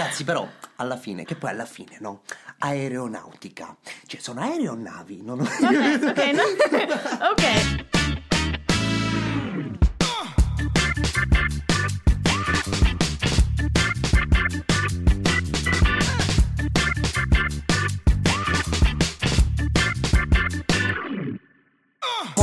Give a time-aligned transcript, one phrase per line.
[0.00, 2.22] ragazzi, però, alla fine, che poi alla fine, no?
[2.60, 3.76] Aeronautica.
[4.06, 5.40] Cioè, sono aeronavi, non...
[5.40, 5.50] Ok,
[6.08, 6.42] ok, no?
[7.28, 7.88] ok.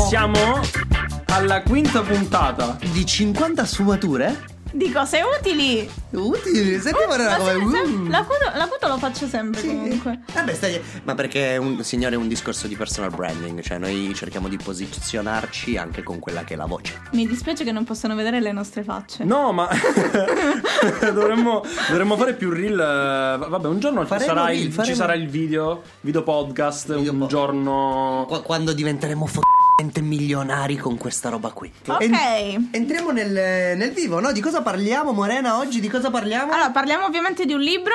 [0.08, 0.62] Siamo
[1.26, 2.78] alla quinta puntata.
[2.92, 4.57] Di 50 sfumature?
[4.72, 5.90] Di cose utili.
[6.12, 7.54] Utili, senti Ma ora come...
[7.54, 8.08] uh.
[8.08, 10.20] l'acuto, l'acuto lo faccio sempre comunque.
[10.34, 10.82] Vabbè, stai...
[11.04, 15.78] Ma perché, un, signore, è un discorso di personal branding, cioè noi cerchiamo di posizionarci
[15.78, 17.02] anche con quella che è la voce.
[17.12, 19.24] Mi dispiace che non possano vedere le nostre facce.
[19.24, 19.68] No, ma
[21.14, 22.80] dovremmo, dovremmo fare più reel.
[22.80, 26.24] eh, Vabbè, un giorno ci Faremo sarà, reel, il, faremo- ci sarà il video, video
[26.24, 26.96] podcast.
[26.96, 28.26] Video un po- giorno.
[28.28, 29.46] Qu- quando diventeremo f***mente
[30.02, 31.72] milionari con questa roba qui.
[31.86, 32.02] Ok.
[32.02, 34.32] En- entriamo nel, nel vivo, no?
[34.32, 35.80] Di cosa parliamo, Morena, oggi?
[35.80, 36.52] Di cosa parliamo?
[36.52, 37.94] Allora, parliamo ovviamente di un libro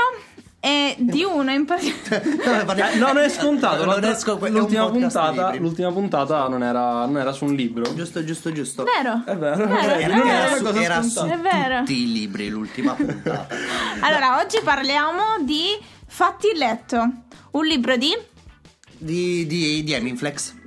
[0.60, 2.34] e di uno in particolare.
[2.36, 3.83] No, Eh, no, non è scontato.
[3.84, 7.92] Non un l'ultima, puntata, l'ultima puntata non era, non era su un libro.
[7.94, 8.84] Giusto, giusto, giusto.
[8.84, 9.22] Vero?
[9.27, 10.28] È vero, Vero, è non vero.
[10.28, 11.78] era su, cosa era su vero.
[11.78, 13.48] tutti i libri l'ultima puntata.
[14.03, 15.64] Allora, oggi parliamo di
[16.06, 17.10] Fatti il letto,
[17.53, 18.16] un libro di
[18.98, 20.60] di, di, di Hemingflex.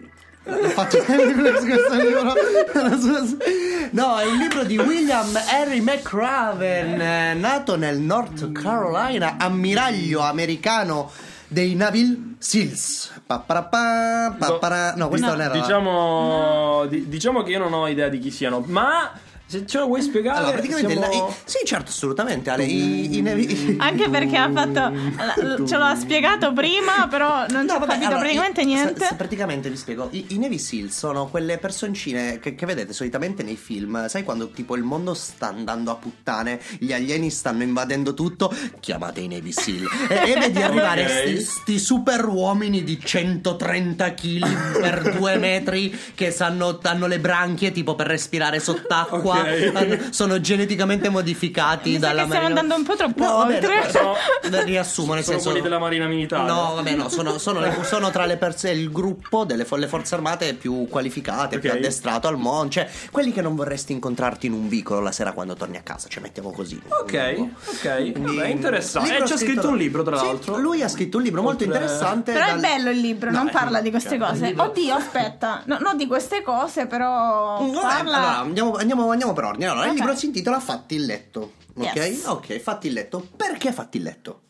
[0.45, 2.33] L'ho fatto Hemingflex questo libro.
[3.91, 11.09] No, è un libro di William Henry McRaven, eh, nato nel North Carolina, ammiraglio americano
[11.47, 13.11] dei Navy Seals.
[13.25, 15.53] Papparapà, pappara- No, questo non era.
[15.53, 19.11] Diciamo, di- diciamo che io non ho idea di chi siano, ma
[19.47, 20.38] se ce lo vuoi spiegare.
[20.38, 22.49] Allora, praticamente siamo- i- Sì, certo, assolutamente.
[22.49, 25.65] Ale, i, i Navy- Anche perché ha fatto.
[25.65, 29.05] Ce l'ha spiegato prima, però non ci No, ho vabbè, capito allora, praticamente i- niente.
[29.05, 30.07] se praticamente vi spiego.
[30.11, 34.07] I, i Navy Seal sono quelle personcine che, che vedete solitamente nei film.
[34.07, 38.53] Sai quando tipo il mondo sta andando a puttane, gli alieni stanno invadendo tutto?
[38.80, 39.87] Chiamate i Navy Seal.
[40.09, 41.09] e, e vedi arrivare Ok.
[41.11, 47.71] sti, sti super uomini di 130 kg per 2 metri che sanno, hanno le branchie
[47.71, 49.17] tipo per respirare sott'acqua.
[49.17, 49.34] Ok.
[49.73, 53.53] Hanno- Sono geneticamente modificati Mi dalla che stiamo marina- andando un po' troppo No, vabbè,
[53.55, 53.75] oltre.
[53.83, 54.15] no, Sono-
[54.49, 56.47] no, riassumo nel sono senso quelli della Marina Militare.
[56.47, 59.87] No, vabbè, no, sono, sono le- sono tra le persone, il gruppo delle fo- le
[59.87, 61.75] forze armate più qualificate, più Ok.
[61.77, 62.71] addestrato al mondo.
[62.71, 66.07] Cioè, quelli che non vorresti incontrarti in un vicolo la sera quando torni a casa,
[66.07, 66.79] cioè mettiamo così.
[66.87, 68.11] Ok, ok.
[68.19, 69.15] Vabbè, interessante.
[69.17, 70.57] E c'ha scritto un libro, tra Sì, l'altro.
[70.57, 72.31] lui ha scritto un libro molto Oltre- interessante.
[72.33, 74.53] Però è dal- bello il libro, No, non è- parla di queste cioè, cose.
[74.55, 78.17] Oddio, aspetta, no, non di queste cose, però vabbè, parla.
[78.17, 79.65] allora, andiamo, andiamo, andiamo per ordine.
[79.67, 79.93] Allora, Ok.
[79.93, 81.53] il libro si intitola Fatti il letto.
[81.75, 81.95] Ok?
[81.95, 82.25] Yes.
[82.25, 83.27] Ok, fatti il letto.
[83.36, 84.41] Perché fatti il letto?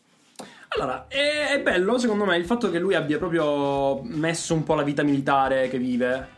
[0.68, 4.74] Allora, è, è bello secondo me il fatto che lui abbia proprio messo un po'
[4.74, 6.28] la vita militare che vive.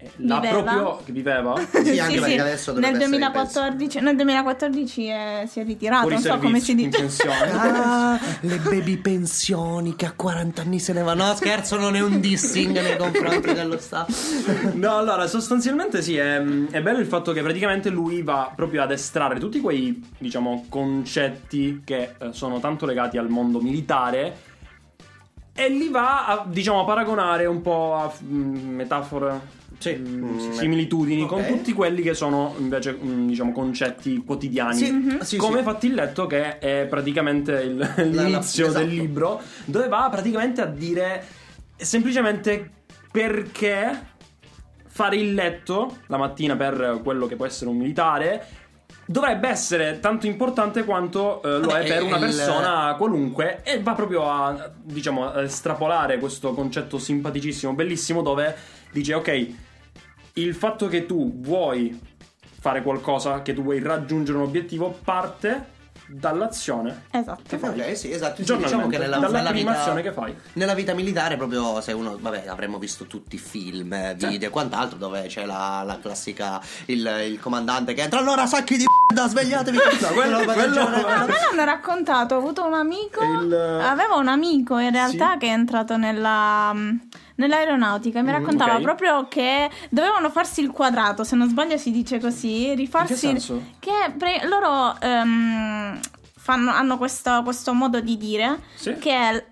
[0.00, 0.62] Eh, L'ha Viveva?
[0.62, 1.00] proprio.
[1.04, 1.54] che viveva?
[1.82, 6.00] Sì, anche perché adesso nel dovrebbe essere in 2014, nel 2014 è- si è ritirato,
[6.02, 6.98] Fuori non so come si dice.
[6.98, 7.36] pensione.
[7.58, 11.26] Ah, le baby pensioni che a 40 anni se ne vanno.
[11.26, 14.12] No, scherzo, non è un dissing nei confronti dello Stato.
[14.74, 16.36] No, allora, sostanzialmente sì, è,
[16.70, 21.82] è bello il fatto che praticamente lui va proprio ad estrarre tutti quei, diciamo, concetti
[21.84, 24.36] che eh, sono tanto legati al mondo militare
[25.54, 29.40] e li va a, diciamo, a paragonare un po' a mm, metafore,
[29.78, 29.94] Sì.
[29.96, 31.28] mm, Mm, similitudini ok.
[31.28, 34.74] con tutti quelli che sono invece, mm, diciamo, concetti quotidiani.
[34.76, 35.20] Sì, Mhm.
[35.20, 35.62] sì, Come sì.
[35.64, 37.76] fatti il letto, che è praticamente il-
[38.10, 38.84] l'inizio esatto.
[38.84, 41.24] del libro, dove va praticamente a dire
[41.76, 42.70] semplicemente
[43.12, 44.06] perché
[44.86, 48.44] fare il letto la mattina per quello che può essere un militare
[49.10, 53.80] dovrebbe essere tanto importante quanto eh, lo Vabbè, è per una il- persona qualunque e
[53.82, 58.54] va proprio a diciamo a estrapolare questo concetto simpaticissimo bellissimo dove
[58.92, 59.48] dice ok
[60.34, 61.98] il fatto che tu vuoi
[62.60, 65.76] fare qualcosa che tu vuoi raggiungere un obiettivo parte
[66.08, 67.42] dall'azione Esatto.
[67.46, 68.44] che fai Ok, sì, esatto.
[68.44, 71.80] Sì, diciamo che nella, dalla nella prima vita, azione che fai Nella vita militare, proprio
[71.80, 75.82] se uno, vabbè, avremmo visto tutti i film, eh, video e quant'altro, dove c'è la,
[75.84, 79.76] la classica, il, il comandante che entra, allora sacchi di merda, svegliatevi.
[79.76, 80.80] No, quello- quello-.
[80.82, 85.38] A me l'hanno raccontato, ho avuto un amico, Il- avevo un amico in realtà Sì.
[85.38, 86.74] che è entrato nella,
[87.38, 88.82] nell'aeronautica e mi Mm, raccontava ok.
[88.82, 93.12] proprio che dovevano farsi il quadrato, se non sbaglio si dice così, rifarsi...
[93.12, 93.62] In che senso?
[93.78, 95.98] Che pre- loro ehm,
[96.36, 98.96] fanno, hanno questo, questo modo di dire Sì.
[98.98, 99.44] che è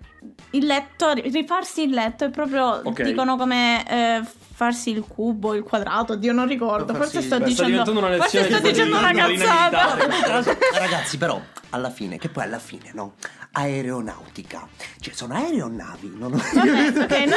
[0.51, 3.01] il letto, rifarsi il letto è proprio, Ok.
[3.01, 3.83] dicono come...
[3.89, 4.21] eh,
[4.57, 8.97] farsi il cubo, il quadrato, Dio non ricordo, forse sto dicendo forse lezione sto dicendo
[8.97, 9.95] una cazzata.
[10.73, 11.39] Ragazzi, però,
[11.71, 13.13] alla fine, che poi alla fine, no?
[13.51, 14.67] Aeronautica.
[14.99, 16.37] Cioè, sono aeronavi, non ho...
[16.37, 17.35] Ok, ok, no?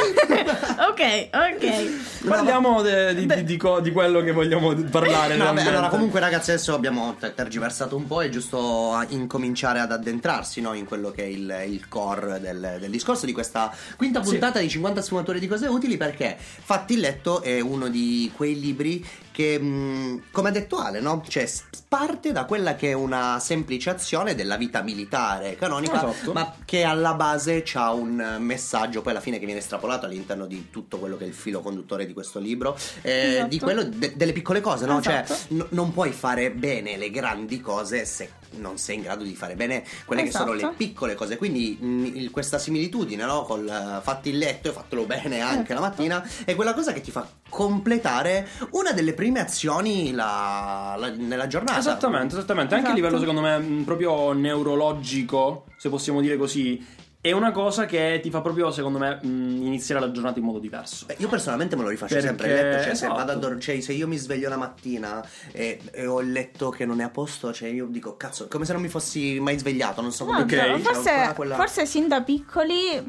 [0.89, 2.27] ok, ok.
[2.27, 5.35] Parliamo de- di, di- di co- di quello che vogliamo parlare.
[5.35, 9.79] No, beh, allora comunque ragazzi adesso abbiamo ter- tergiversato un po', è giusto a- incominciare
[9.79, 13.73] ad addentrarsi no, in quello che è il, il core del, del discorso di questa
[13.97, 14.29] quinta Sì.
[14.31, 18.59] puntata di 50 sfumature di cose utili perché Fatti il letto è uno di quei
[18.59, 21.23] libri che, mh, come ha detto Ale, no?
[21.27, 21.49] cioè,
[21.87, 26.31] parte da quella che è una semplice azione della vita militare canonica, Esatto.
[26.33, 30.69] ma che alla base ha un messaggio poi alla fine che viene estrapolato all'interno di
[30.69, 33.47] tutto quello che è il filo conduttore di questo libro, eh, Esatto.
[33.47, 35.01] di quello de- delle piccole cose, no?
[35.01, 35.53] Cioè, Esatto.
[35.55, 39.55] n- non puoi fare bene le grandi cose se non sei in grado di fare
[39.55, 40.73] bene quelle che sono le Esatto.
[40.77, 41.37] piccole cose.
[41.37, 43.43] Quindi mh, il- questa similitudine, no?
[43.43, 45.73] Col eh, fatti il letto e fatelo bene anche Esatto.
[45.73, 51.09] la mattina, è quella cosa che ti fa completare una delle prime azioni la- la-
[51.15, 51.79] nella giornata.
[51.79, 52.75] Esattamente, esattamente.
[52.75, 52.95] Anche a Esatto.
[52.95, 56.83] livello, secondo me, mh, proprio neurologico, se possiamo dire così,
[57.21, 59.27] è una cosa che ti fa proprio, secondo me, mh,
[59.61, 61.05] iniziare la giornata in modo diverso.
[61.05, 63.13] Beh, io personalmente me lo rifaccio Perché- sempre il letto, cioè, se, esatto.
[63.13, 66.69] vado a dor- cioè, se io mi sveglio la mattina e, e ho il letto
[66.69, 69.57] che non è a posto, cioè io dico cazzo, come se non mi fossi mai
[69.59, 70.61] svegliato, non so come Esatto, Ok.
[70.65, 73.03] dire, c'è forse, quella- forse sin da piccoli,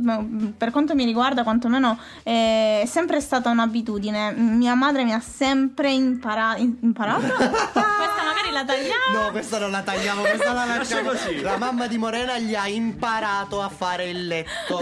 [0.58, 4.32] per quanto mi riguarda, quantomeno è sempre stata un'abitudine.
[4.32, 7.20] Mia madre mi ha sempre impara- imparato.
[7.32, 9.22] Questa magari la tagliamo.
[9.24, 11.40] No, questa non la tagliamo, questa la Lascia lasciamo così.
[11.40, 14.80] La mamma di Morena gli ha imparato a fare il letto.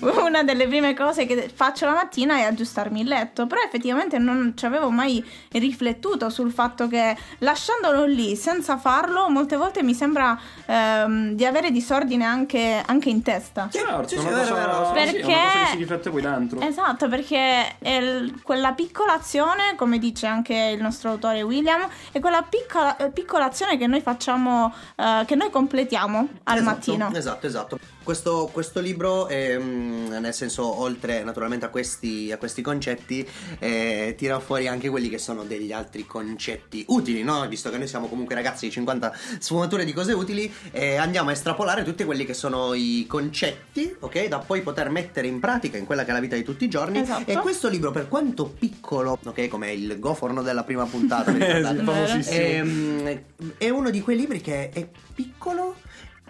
[0.24, 3.46] Una delle prime cose che faccio la mattina è aggiustarmi il letto.
[3.46, 9.56] Però effettivamente non ci avevo mai riflettuto sul fatto che lasciandolo lì senza farlo, molte
[9.56, 13.68] volte mi sembra ehm, di avere disordine anche, anche in testa.
[13.70, 14.72] Certo, sì, sì, una vero, cosa, vero.
[14.72, 16.60] sì, è una Perché- cosa che si riflette qui dentro.
[16.60, 22.20] Esatto, perché è il- quella piccola azione, come dice anche il nostro autore William, è
[22.20, 27.10] quella piccola, eh, piccola azione che noi facciamo, eh, che noi completiamo al Esatto, mattino.
[27.14, 27.78] Esatto, esatto.
[28.10, 33.24] Questo, questo libro, ehm, nel senso, oltre naturalmente a questi, a questi concetti,
[33.60, 37.46] eh, tira fuori anche quelli che sono degli altri concetti utili, no?
[37.46, 41.32] Visto che noi siamo comunque ragazzi di 50 sfumature di cose utili, eh, andiamo a
[41.34, 44.26] estrapolare tutti quelli che sono i concetti, ok?
[44.26, 46.68] Da poi poter mettere in pratica in quella che è la vita di tutti i
[46.68, 46.98] giorni.
[46.98, 47.30] Esatto.
[47.30, 49.46] E questo libro, per quanto piccolo, ok?
[49.46, 52.44] Come il goforno della prima puntata, Eh, sì, famosissimo.
[52.44, 53.22] Ehm,
[53.56, 55.76] è uno di quei libri che è piccolo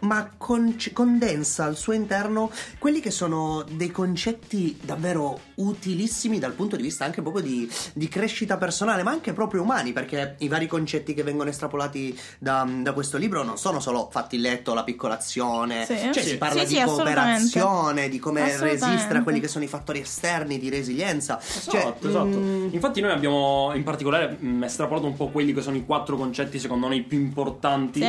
[0.00, 6.76] ma con- condensa al suo interno quelli che sono dei concetti davvero utilissimi dal punto
[6.76, 10.66] di vista anche proprio di, di crescita personale, ma anche proprio umani, perché i vari
[10.66, 14.84] concetti che vengono estrapolati da, da questo libro non sono solo fatti il letto, la
[14.84, 15.96] piccola azione, Sì.
[16.12, 16.28] cioè Sì.
[16.30, 20.58] si parla Sì, di cooperazione, di come resistere a quelli che sono i fattori esterni
[20.58, 21.38] di resilienza.
[21.40, 22.38] Esatto, Cioè, esatto.
[22.38, 26.16] mm, Infatti noi abbiamo in particolare mh, estrapolato un po' quelli che sono i quattro
[26.16, 28.00] concetti secondo noi più importanti.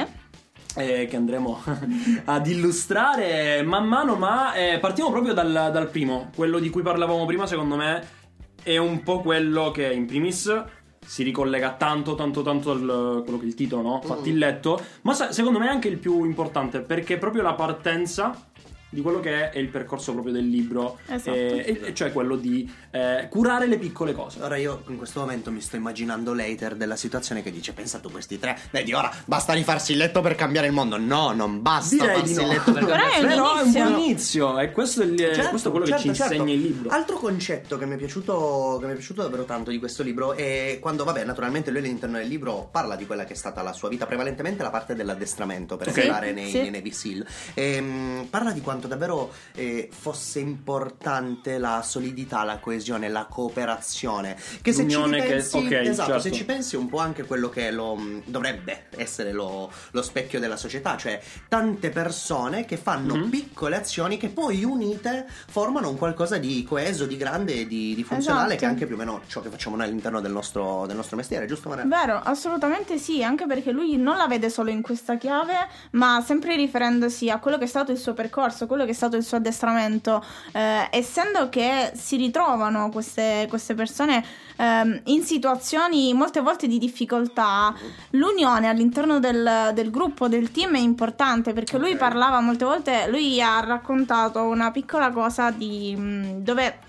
[0.75, 1.61] Eh, che andremo
[2.25, 3.61] ad illustrare.
[3.63, 7.75] Man mano, ma eh, partiamo proprio dal, dal primo, quello di cui parlavamo prima, secondo
[7.75, 8.19] me
[8.63, 10.63] è un po' quello che in primis
[11.03, 14.01] si ricollega tanto, tanto, tanto al quello che il titolo, no?
[14.01, 17.53] Fatti il letto, ma sa- secondo me è anche il più importante perché proprio la
[17.53, 18.50] partenza
[18.93, 21.33] di quello che è il percorso proprio del libro, Esatto.
[21.33, 24.41] eh, e- e cioè quello di eh, curare le piccole cose.
[24.43, 28.11] Ora io in questo momento mi sto immaginando l'hater della situazione che dice pensa tu
[28.11, 30.97] questi tre, vedi ora basta rifarsi il letto per cambiare il mondo.
[30.97, 32.41] No, non basta Direi farsi di no.
[32.43, 35.01] il letto per Però cambiare è il un Però è un buon inizio e questo
[35.01, 36.33] è, il- Certo, questo è quello certo, che ci certo.
[36.33, 36.89] insegna il libro.
[36.89, 40.33] Altro concetto che mi è piaciuto che mi è piaciuto davvero tanto di questo libro
[40.33, 43.71] è quando, vabbè, naturalmente lui all'interno del libro parla di quella che è stata la
[43.73, 45.97] sua vita, prevalentemente la parte dell'addestramento per Ok.
[45.97, 46.59] entrare nei, Sì.
[46.59, 47.25] nei Navy SEAL.
[47.53, 54.35] Ehm, parla di quanto davvero eh, fosse importante la solidità, la coesione, la cooperazione.
[54.61, 56.21] Che se ci L'unione che- pensi, ok, esatto, certo.
[56.23, 60.57] se ci pensi un po' anche quello che lo, dovrebbe essere lo, lo specchio della
[60.57, 63.29] società, cioè tante persone che fanno Mhm.
[63.29, 68.03] piccole azioni che poi unite formano un qualcosa di coeso, di grande e di, di
[68.03, 68.59] funzionale Esatto.
[68.59, 71.17] che è anche più o meno ciò che facciamo noi all'interno del nostro, del nostro
[71.17, 71.85] mestiere, giusto Maria?
[71.85, 75.53] Vero, assolutamente sì, anche perché lui non la vede solo in questa chiave,
[75.91, 79.17] ma sempre riferendosi a quello che è stato il suo percorso, quello che è stato
[79.17, 80.23] il suo addestramento,
[80.53, 84.23] eh, essendo che si ritrovano queste, queste persone
[84.55, 87.75] ehm, in situazioni molte volte di difficoltà,
[88.11, 93.41] l'unione all'interno del, del gruppo, del team è importante perché lui parlava molte volte, lui
[93.41, 96.79] ha raccontato una piccola cosa di mh, dove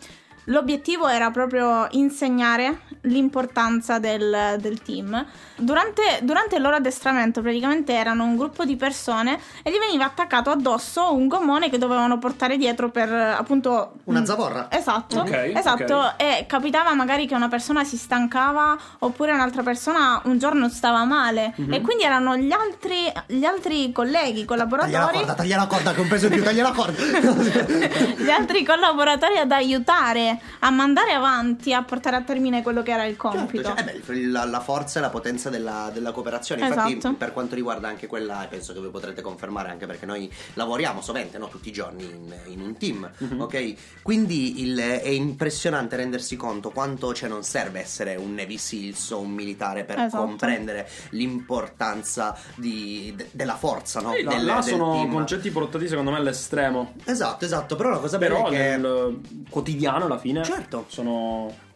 [0.44, 5.24] l'obiettivo era proprio insegnare l'importanza del, del team.
[5.56, 10.50] Durante, durante, il loro addestramento praticamente erano un gruppo di persone e gli veniva attaccato
[10.50, 13.92] addosso un gommone che dovevano portare dietro per appunto...
[14.04, 14.68] Una zavorra.
[14.70, 15.96] Esatto, Ok, esatto.
[15.96, 16.14] ok.
[16.16, 21.54] E capitava magari che una persona si stancava oppure un'altra persona un giorno stava male
[21.56, 21.72] Mhm.
[21.72, 25.16] e quindi erano gli altri, gli altri colleghi, Taglia la collaboratori...
[25.16, 27.02] corda, taglia la corda che ho preso più, taglia la corda.
[28.16, 33.04] gli altri collaboratori ad aiutare a mandare avanti, a portare a termine quello che era
[33.06, 33.62] il compito.
[33.62, 36.66] Certo, cioè, eh beh, la, la forza e la potenza della, della cooperazione.
[36.66, 37.14] Infatti, Esatto.
[37.16, 41.38] per quanto riguarda anche quella, penso che voi potrete confermare anche perché noi lavoriamo sovente,
[41.38, 41.48] no?
[41.48, 43.40] tutti i giorni in, in un team, Mhm.
[43.40, 43.74] ok?
[44.02, 49.20] Quindi il- è impressionante rendersi conto quanto cioè, non serve essere un Navy Seals o
[49.20, 50.24] un militare per Esatto.
[50.24, 54.12] comprendere l'importanza di- de- della forza, no?
[54.12, 55.10] Sì, là, Del- là del sono team.
[55.12, 56.94] concetti portati secondo me all'estremo.
[57.04, 58.56] Esatto, esatto, però la cosa bella Però è che...
[58.76, 59.20] nel
[59.50, 60.84] quotidiano alla fine Certo.
[60.88, 61.70] sono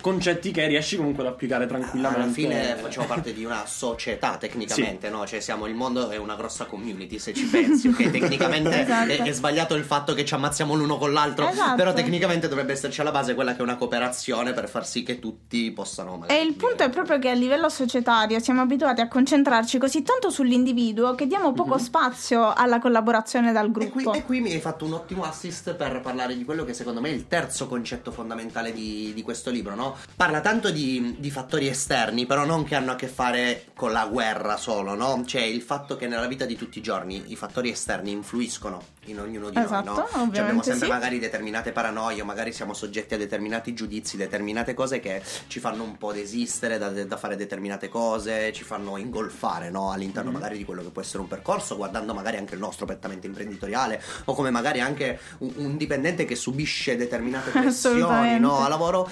[0.00, 2.22] concetti che riesci comunque ad applicare tranquillamente.
[2.22, 5.26] Alla fine facciamo parte di una società tecnicamente, no?
[5.26, 8.10] Cioè siamo il mondo è una grossa community se ci pensi, ok?
[8.10, 9.10] Tecnicamente Esatto.
[9.12, 11.76] è, è sbagliato il fatto che ci ammazziamo l'uno con l'altro, Esatto.
[11.76, 15.18] però tecnicamente dovrebbe esserci alla base quella che è una cooperazione per far sì che
[15.18, 19.08] tutti possano magari E il punto è proprio che a livello societario siamo abituati a
[19.08, 23.80] concentrarci così tanto sull'individuo che diamo poco spazio alla collaborazione dal Mhm.
[23.82, 24.18] E qui, gruppo.
[24.18, 27.10] e qui mi hai fatto un ottimo assist per parlare di quello che secondo me
[27.10, 29.96] è il terzo concetto fondamentale di, di questo libro, no?
[30.16, 34.06] Parla tanto di, di fattori esterni, però non che hanno a che fare con la
[34.06, 35.22] guerra solo, no?
[35.24, 39.20] Cioè il fatto che nella vita di tutti i giorni i fattori esterni influiscono in
[39.20, 40.08] ognuno di Esatto, noi, no?
[40.32, 40.92] Cioè abbiamo sempre sì.
[40.92, 45.96] magari determinate paranoie, magari siamo soggetti a determinati giudizi, determinate cose che ci fanno un
[45.96, 49.92] po' desistere da, da fare determinate cose, ci fanno ingolfare, no?
[49.92, 53.26] All'interno magari di quello che può essere un percorso, guardando magari anche il nostro pettamento
[53.26, 59.10] imprenditoriale o come magari anche un, un dipendente che subisce determinate pressioni no, a lavoro.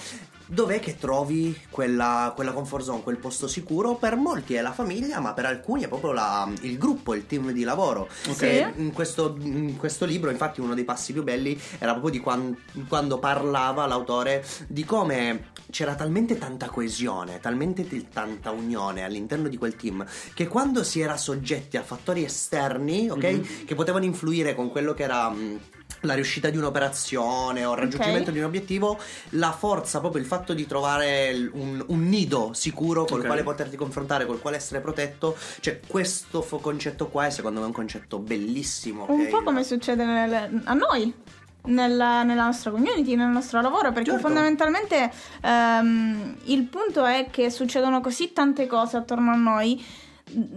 [0.48, 3.96] Dov'è che trovi quella, quella comfort zone, quel posto sicuro?
[3.96, 7.50] Per molti è la famiglia, ma per alcuni è proprio la- il gruppo, il team
[7.50, 8.08] di lavoro.
[8.28, 8.42] Ok.
[8.42, 12.20] E in, questo, in questo libro, infatti, uno dei passi più belli era proprio di
[12.20, 12.56] quan-
[12.88, 19.56] quando parlava l'autore di come c'era talmente tanta coesione, talmente t- tanta unione all'interno di
[19.56, 23.64] quel team, che quando si era soggetti a fattori esterni, ok, Mhm.
[23.64, 25.34] che potevano influire con quello che era.
[26.06, 28.32] La riuscita di un'operazione o il raggiungimento Ok.
[28.32, 28.98] di un obiettivo,
[29.30, 33.26] la forza, proprio il fatto di trovare un, un nido sicuro col Ok.
[33.26, 37.66] quale poterti confrontare, col quale essere protetto, cioè questo fo- concetto qua è secondo me
[37.66, 39.04] un concetto bellissimo.
[39.08, 41.12] Un po' il- come succede nel- a noi.
[41.68, 44.24] Nella, nella nostra community, nel nostro lavoro, perché Certo.
[44.26, 45.10] fondamentalmente
[45.42, 49.84] ehm, il punto è che succedono così tante cose attorno a noi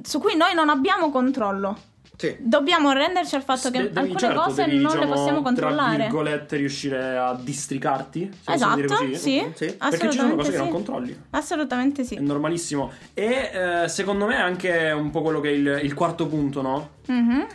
[0.03, 1.77] su cui noi non abbiamo controllo.
[2.19, 2.35] Sì.
[2.39, 5.41] Dobbiamo renderci al fatto che De- devi- alcune certo, cose devi, non le diciamo, possiamo
[5.41, 5.97] Tra controllare.
[6.03, 8.29] virgolette, riuscire a districarti.
[8.29, 9.15] se possiamo dire Esatto, così.
[9.17, 9.75] sì, Sì.
[9.77, 10.71] Perché ci sono cose che assolutamente non sì.
[10.71, 11.21] controlli.
[11.29, 12.15] Assolutamente sì.
[12.15, 12.91] È normalissimo.
[13.13, 13.51] E
[13.83, 16.89] eh, secondo me anche un po' quello che è il, il quarto punto, no?
[17.07, 17.47] Mhm.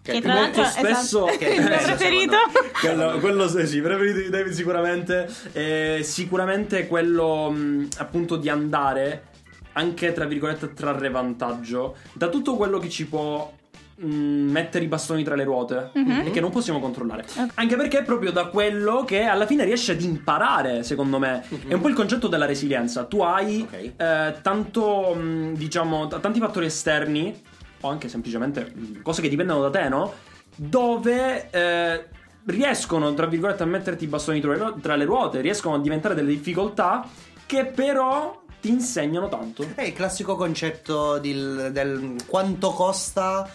[0.00, 2.36] Che Che è tra molto spesso- esatto, che è il mio è preferito.
[2.80, 5.28] quello, quello sì, sì, preferito di David sicuramente.
[5.52, 9.24] E sicuramente quello mh, appunto di andare
[9.72, 13.52] anche tra virgolette a trarre vantaggio da tutto quello che ci può
[14.00, 16.26] mettere i bastoni tra le ruote Mhm.
[16.26, 17.24] e che non possiamo controllare.
[17.54, 21.44] Anche perché è proprio da quello che alla fine riesci ad imparare, secondo me.
[21.66, 23.04] È un po' il concetto della resilienza.
[23.04, 23.92] Tu hai Ok.
[23.96, 27.42] eh, tanto, mh, diciamo, t- tanti fattori esterni
[27.80, 30.12] o anche semplicemente mh, cose che dipendono da te, no?
[30.54, 32.04] Dove eh,
[32.46, 35.78] riescono, tra virgolette, a metterti i bastoni tra le, ru- tra le ruote, riescono a
[35.80, 37.06] diventare delle difficoltà
[37.46, 39.64] che però ti insegnano tanto.
[39.74, 43.48] È il classico concetto del, del quanto costa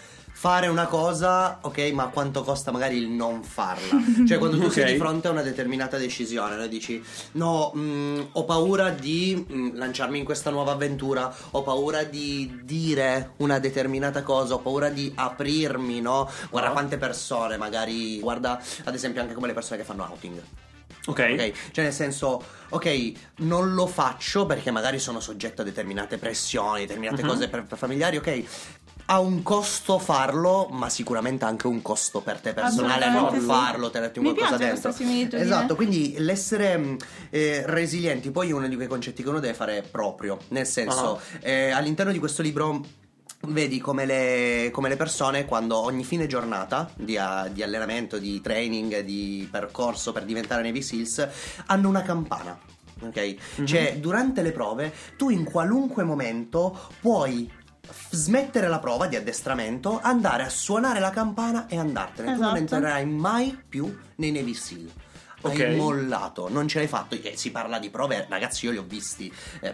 [0.43, 3.95] fare una cosa, ok, ma quanto costa magari il non farla.
[4.27, 4.91] Cioè, quando tu sei Ok.
[4.91, 6.67] di fronte a una determinata decisione, no?
[6.67, 7.01] dici:
[7.33, 13.31] No, mh, ho paura di mh, lanciarmi in questa nuova avventura, ho paura di dire
[13.37, 16.29] una determinata cosa, ho paura di aprirmi, no?
[16.49, 16.73] Guarda No.
[16.73, 20.41] quante persone, magari, guarda ad esempio anche come le persone che fanno outing.
[21.05, 21.19] Ok.
[21.37, 26.81] Ok, cioè nel senso, ok, non lo faccio perché magari sono soggetto a determinate pressioni,
[26.81, 27.27] determinate Mhm.
[27.29, 28.43] cose per, per familiari, ok.
[29.05, 34.19] Ha un costo farlo, ma sicuramente anche un costo per te personale non farlo, tenerti
[34.19, 34.89] Mi qualcosa dentro.
[35.43, 36.97] Esatto, quindi l'essere mh,
[37.29, 40.37] eh, resilienti poi è uno di quei concetti che uno deve fare proprio.
[40.49, 41.19] Nel senso, Ah.
[41.41, 42.81] eh, all'interno di questo libro
[43.47, 48.39] vedi come le, come le persone quando ogni fine giornata di, a- di allenamento, di
[48.39, 51.27] training, di percorso per diventare Navy Seals
[51.65, 52.57] hanno una campana.
[53.01, 53.35] Ok?
[53.57, 53.65] Mhm.
[53.65, 57.51] Cioè, durante le prove, tu in qualunque momento puoi
[58.09, 62.33] smettere la prova di addestramento, andare a suonare la campana e andartene.
[62.33, 62.75] Tu non Esatto.
[62.75, 64.89] entrerai mai più nei Navy Seal.
[65.49, 65.59] Ok.
[65.59, 67.15] hai mollato, non ce l'hai fatto.
[67.21, 69.31] E si parla di prove, ragazzi, io li ho visti
[69.61, 69.73] eh,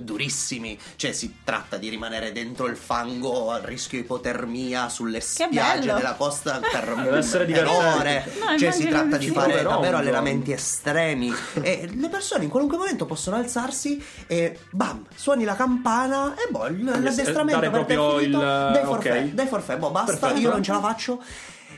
[0.00, 0.78] durissimi.
[0.96, 5.94] Cioè, si tratta di rimanere dentro il fango al rischio ipotermia sulle spiagge bello.
[5.96, 8.32] della costa per, essere per ore.
[8.40, 11.32] No, cioè, si tratta di fare Però, davvero allenamenti estremi.
[11.62, 16.66] E le persone in qualunque momento possono alzarsi e bam, suoni la campana e boh,
[16.66, 19.24] il- l'addestramento dare per te è finito, il- dai forfè, ok.
[19.32, 20.40] dai forfè, boh, basta, Perfetto.
[20.40, 21.22] io non ce la faccio.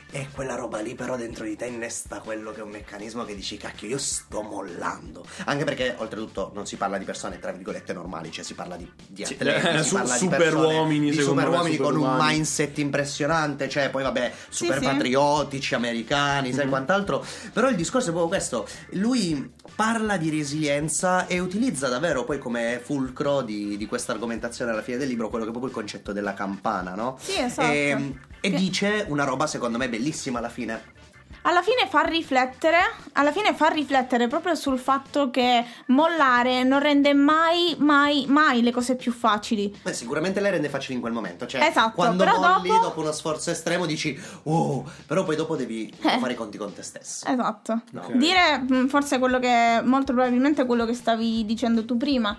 [0.09, 3.35] E quella roba lì però dentro di te innesta quello che è un meccanismo che
[3.35, 7.91] dici cacchio io sto mollando Anche perché oltretutto non si parla di persone tra virgolette
[7.91, 10.73] normali Cioè si parla di, di Sì, atleti, eh, si su- parla di super persone,
[10.75, 14.83] uomini, di secondo super me, uomini con un mindset impressionante Cioè poi vabbè super sì.
[14.85, 16.55] patriottici americani Mhm.
[16.55, 22.23] sai quant'altro Però il discorso è proprio questo Lui parla di resilienza e utilizza davvero
[22.23, 25.69] poi come fulcro di, di questa argomentazione alla fine del libro Quello che è proprio
[25.71, 27.17] il concetto della campana no?
[27.21, 27.71] Sì, esatto.
[27.71, 30.95] E, e Che- dice una roba secondo me bellissima alla fine
[31.43, 32.77] Alla fine fa riflettere,
[33.13, 38.71] alla fine fa riflettere proprio sul fatto che mollare non rende mai, mai, mai le
[38.71, 39.73] cose più facili.
[39.81, 41.45] Beh, sicuramente le rende facili in quel momento.
[41.45, 42.99] Cioè, Esatto, quando però molli dopo- dopo...
[43.01, 46.17] uno sforzo estremo dici, oh, però poi dopo devi Eh.
[46.19, 47.25] fare i conti con te stesso.
[47.27, 47.81] Esatto.
[47.91, 48.01] No.
[48.01, 48.11] Ok.
[48.13, 52.37] Dire mh, forse quello che, molto probabilmente quello che stavi dicendo tu prima.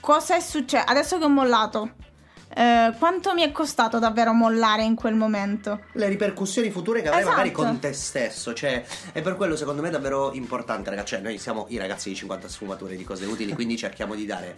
[0.00, 0.84] Cosa è successo?
[0.86, 1.90] Adesso che ho mollato,
[2.54, 5.80] eh, quanto mi è costato davvero mollare in quel momento?
[5.92, 7.36] Le ripercussioni future che avrai Esatto.
[7.36, 8.54] magari con te stesso.
[8.54, 11.14] Cioè, è per quello secondo me davvero importante, ragazzi.
[11.14, 14.54] Cioè, noi siamo i ragazzi di 50 sfumature di cose utili, quindi cerchiamo di dare.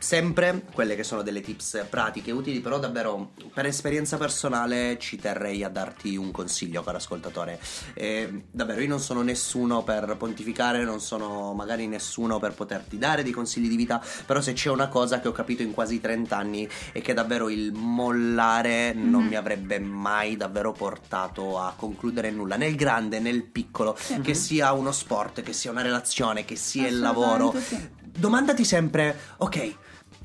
[0.00, 5.64] Sempre quelle che sono delle tips pratiche utili, però davvero per esperienza personale ci terrei
[5.64, 7.58] a darti un consiglio, caro ascoltatore.
[7.94, 13.24] Eh, davvero, io non sono nessuno per pontificare, non sono magari nessuno per poterti dare
[13.24, 16.36] dei consigli di vita, però se c'è una cosa che ho capito in quasi 30
[16.36, 19.28] anni è che davvero il mollare non Mhm.
[19.28, 24.92] mi avrebbe mai davvero portato a concludere nulla, nel grande, nel piccolo, che sia uno
[24.92, 27.52] sport, che sia una relazione, che sia il lavoro.
[27.60, 27.96] Sì.
[28.18, 29.74] Domandati sempre, ok,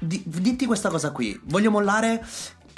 [0.05, 2.23] di- ditti questa cosa qui, voglio mollare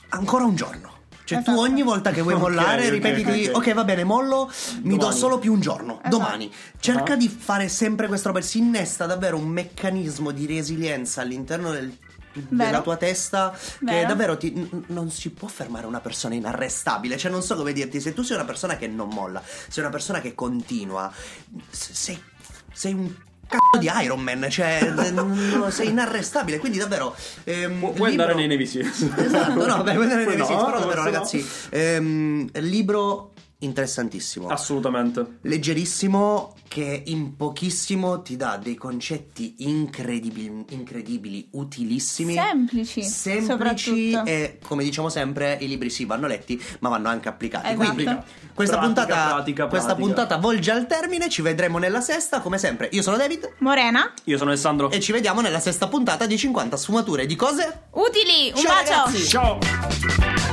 [0.09, 0.93] ancora un giorno.
[1.25, 1.59] Cioè tu Esatto.
[1.67, 3.55] ogni volta che vuoi Ok, mollare ripetiti, ok.
[3.55, 4.47] ok va bene, mollo,
[4.83, 5.17] mi do Domani.
[5.17, 6.09] solo più un giorno, Esatto.
[6.09, 6.51] domani.
[6.79, 7.15] Cerca Ah.
[7.15, 11.97] di fare sempre questa roba, si innesta davvero un meccanismo di resilienza all'interno del-
[12.49, 14.07] della tua testa che Vero.
[14.07, 17.99] davvero ti- n- non si può fermare una persona inarrestabile, cioè non so come dirti,
[17.99, 21.11] se tu sei una persona che non molla, sei una persona che continua,
[21.71, 22.21] sei,
[22.71, 23.11] sei un
[23.47, 24.91] cazzo di Iron Man, cioè
[25.69, 29.01] sei inarrestabile, quindi davvero ehm, Pu- puoi libro- andare nei Seals.
[29.15, 31.05] Esatto, no, beh, puoi andare nei No, Navy Seals, però davvero no.
[31.05, 33.31] ragazzi, ehm, libro
[33.65, 34.47] interessantissimo.
[34.47, 35.39] Assolutamente.
[35.41, 42.33] Leggerissimo che in pochissimo ti dà dei concetti incredibili, incredibili utilissimi.
[42.33, 47.67] Semplici, Semplici e come diciamo sempre i libri sì vanno letti ma vanno anche applicati.
[47.69, 47.93] Esatto.
[47.93, 48.03] Quindi
[48.53, 50.05] questa, Pratica, puntata, pratica, questa pratica.
[50.07, 52.89] puntata volge al termine, ci vedremo nella sesta come sempre.
[52.91, 54.89] Io sono David Morena, Io sono Alessandro.
[54.91, 58.91] e ci vediamo nella sesta puntata di 50 sfumature di cose utili, un Ciao, bacio!
[58.91, 59.27] ragazzi.
[59.27, 60.44] Ciao.